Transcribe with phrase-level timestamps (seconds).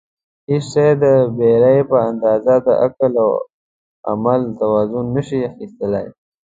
[0.49, 1.05] هېڅ شی د
[1.37, 3.31] بېرې په اندازه د عقل او
[4.11, 6.07] عمل توان نشي اخیستلای.